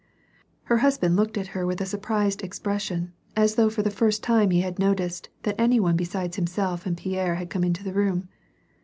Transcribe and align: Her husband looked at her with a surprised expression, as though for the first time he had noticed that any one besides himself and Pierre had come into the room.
Her 0.63 0.77
husband 0.79 1.15
looked 1.15 1.37
at 1.37 1.49
her 1.53 1.63
with 1.63 1.79
a 1.79 1.85
surprised 1.85 2.41
expression, 2.41 3.13
as 3.35 3.53
though 3.53 3.69
for 3.69 3.83
the 3.83 3.91
first 3.91 4.23
time 4.23 4.49
he 4.49 4.61
had 4.61 4.79
noticed 4.79 5.29
that 5.43 5.53
any 5.61 5.79
one 5.79 5.95
besides 5.95 6.37
himself 6.37 6.87
and 6.87 6.97
Pierre 6.97 7.35
had 7.35 7.51
come 7.51 7.63
into 7.63 7.83
the 7.83 7.93
room. 7.93 8.27